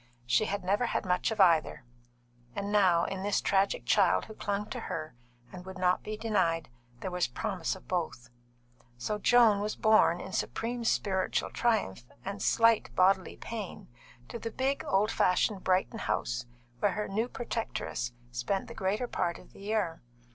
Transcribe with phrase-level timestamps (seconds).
[0.25, 1.83] She had never had much of either,
[2.55, 5.13] and now, in this tragic child who clung to her
[5.53, 6.69] and would not be denied,
[7.01, 8.31] there was promise of both.
[8.97, 13.89] So Joan was borne in supreme spiritual triumph and slight bodily pain
[14.29, 16.47] to the big, old fashioned Brighton house
[16.79, 20.01] where her new protectress spent the greater part of the year.